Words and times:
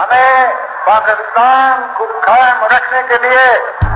हमें 0.00 0.54
पाकिस्तान 0.86 1.78
को 1.98 2.04
कायम 2.04 2.64
रखने 2.64 3.02
के 3.02 3.16
लिए 3.22 3.44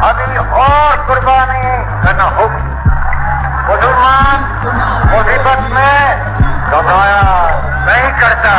अभी 0.09 0.39
और 0.61 0.97
कुर्बानी 1.07 1.65
करना 2.05 2.25
होगी। 2.25 2.63
मुसलमान 3.67 4.47
मुसीबत 5.11 5.61
में 5.71 6.01
घबराया 6.71 7.21
नहीं 7.87 8.09
करता। 8.21 8.55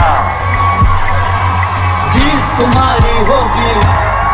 जीत 2.12 2.46
तुम्हारी 2.60 3.18
होगी, 3.26 3.74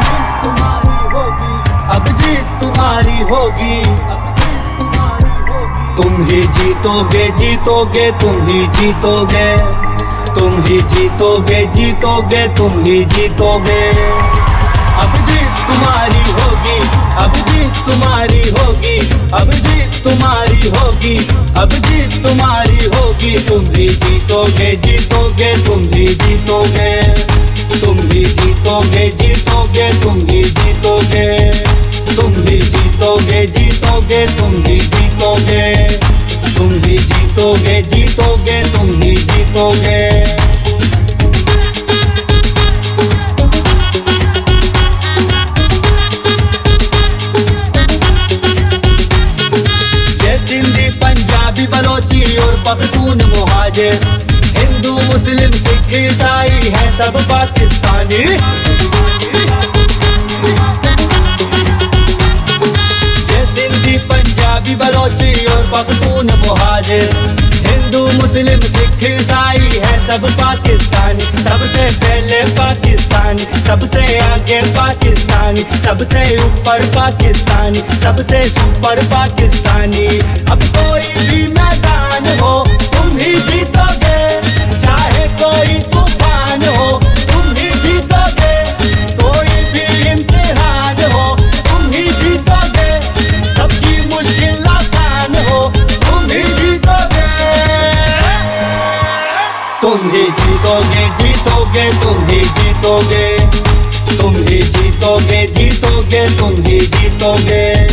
जीत 0.02 0.44
तुम्हारी 0.44 1.16
होगी, 1.16 1.56
अब 1.96 2.14
जीत 2.16 2.60
तुम्हारी 2.62 3.22
होगी, 3.22 3.82
अब 4.10 4.36
जीत 4.36 4.70
तुम्हारी 4.80 5.32
होगी। 5.32 6.04
तुम 6.04 6.24
ही 6.26 6.42
जीतोगे 6.48 7.28
जीतोगे, 7.32 8.12
तुम 8.12 8.48
ही 8.48 8.68
जीतोगे। 8.68 9.87
तुम 10.36 10.54
ही 10.64 10.78
जीतोगे 10.92 11.60
जीतोगे 11.74 12.48
तुम 12.58 12.84
ही 12.84 13.04
जीतोगे 13.14 13.82
अब 15.02 15.14
जीत 15.28 15.58
तुम्हारी 15.68 16.24
होगी 16.38 16.78
अब 17.24 17.36
जीत 17.50 17.84
तुम्हारी 17.86 18.42
होगी 18.58 18.98
अब 19.40 19.52
जीत 19.66 20.02
तुम्हारी 20.04 20.70
होगी 20.76 21.16
अब 21.62 21.74
जीत 21.88 22.22
तुम्हारी 22.24 22.86
होगी 22.96 23.38
तुम 23.48 23.66
ही 23.76 23.88
जीतोगे 24.04 24.72
जीतोगे 24.86 25.52
तुम 25.66 25.84
ही 25.94 26.08
जीतोगे 26.24 26.92
तुम 27.82 28.00
ही 28.12 28.24
जीतोगे 28.26 29.08
जीतोगे 29.22 29.92
तुम 30.04 30.20
ही 30.30 30.44
जीतोगे 30.60 31.28
तुम 32.16 32.34
ही 32.48 32.60
जीतोगे 32.74 33.46
जीतोगे 33.58 34.26
तुम 34.38 34.54
ही 34.66 34.80
जीतोगे 34.80 35.66
तुम 36.58 36.70
ही 36.84 36.98
जीतोगे 36.98 37.82
जीतोगे 37.94 38.62
तुम 38.74 38.90
ही 39.02 39.16
जीतोगे 39.16 39.97
मुहाजिर 53.78 53.98
हिंदू, 54.58 54.92
मुस्लिम, 54.92 55.52
सिख, 55.54 55.92
ईसाई 55.94 56.72
है 56.76 56.86
सब 56.98 57.18
पाकिस्तानी। 57.30 58.22
ये 63.28 63.44
सिंधी, 63.54 63.98
पंजाबी, 64.08 64.76
बलोची 64.76 65.46
और 65.46 65.64
पख्तून 65.74 66.32
मुहाजिर। 66.40 67.10
हिंदू, 67.68 68.02
मुस्लिम, 68.12 68.62
सिख, 68.74 69.04
ईसाई 69.04 69.70
है 69.76 69.96
सब 70.08 70.26
पाकिस्तानी। 70.42 71.26
सबसे 71.44 71.90
पहले 72.02 72.42
पाकिस्तानी, 72.58 73.46
सबसे 73.68 74.04
आगे 74.20 74.62
पाकिस्तानी, 74.78 75.66
सबसे 75.86 76.24
ऊपर 76.44 76.86
पाकिस्तानी, 76.96 77.84
सबसे 78.02 78.44
सुपर 78.50 79.04
पाकिस्तानी। 79.14 80.08
तुम 99.88 100.10
ही 100.12 100.24
जीतोगे 100.24 101.04
जीतोगे, 101.18 101.84
तुम 102.02 102.28
ही 102.28 102.40
जीतोगे। 102.40 103.38
तुम 104.18 104.34
ही 104.36 104.62
जीतोगे 104.62 105.48
जीतोगे, 105.48 106.38
तुम 106.38 106.52
ही 106.64 106.80
जीतोगे। 106.80 107.88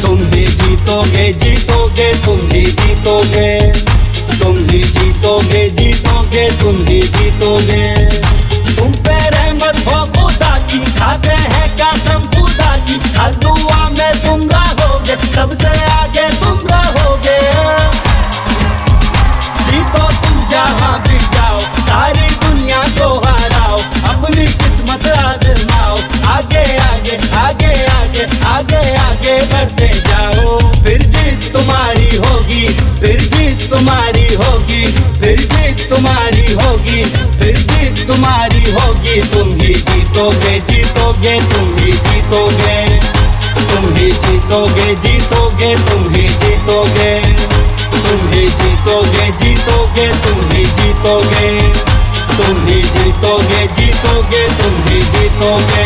तुम 0.00 0.18
ही 0.18 0.46
जीतोगे 0.46 1.32
जीतोगे, 1.32 2.14
तुम 2.24 2.38
ही 2.50 2.62
जीतोगे। 2.62 3.72
तुम 4.38 4.56
ही 4.56 4.82
जीतोगे 4.82 5.68
जीतोगे, 5.70 6.50
तुम 6.50 6.86
ही 6.86 7.02
जीतोगे। 7.02 8.06
तुम 8.76 8.92
पे 8.92 9.18
रहमत 9.28 9.84
हो, 9.86 10.06
खुदा 10.06 10.58
की 10.58 10.78
खाते 10.78 11.36
हैं 11.52 11.76
कसम, 11.76 12.40
खुदा 12.40 12.76
की 12.76 13.00
हर 13.18 13.34
दुआ 13.34 13.88
में 13.88 14.20
तुम 14.26 14.48
रहोगे 14.50 15.16
सबसे 15.34 15.95
तुम्हारी 36.46 36.68
होगी, 36.68 37.04
फिर 37.38 37.56
जीत 37.56 38.06
तुम्हारी 38.06 38.70
होगी। 38.70 39.20
तुम 39.22 39.48
ही 39.60 39.74
जीतोगे 39.74 40.58
जीतोगे, 40.60 41.34
तुम 41.52 41.76
ही 41.78 41.92
जीतोगे। 41.92 42.76
तुम 43.66 43.94
ही 43.96 44.10
जीतोगे 44.12 44.94
जीतोगे, 44.94 45.74
तुम 45.76 46.14
ही 46.14 46.28
जीतोगे। 46.42 47.14
तुम 47.96 48.32
ही 48.32 48.46
जीतोगे 48.60 49.26
जीतोगे, 49.40 50.08
तुम 50.24 50.50
ही 50.50 50.64
जीतोगे। 50.76 51.50
तुम 52.36 52.66
ही 52.66 52.82
जीतोगे 52.94 53.66
जीतोगे, 53.76 54.46
तुम 54.62 54.82
ही 54.88 55.02
जीतोगे। 55.02 55.85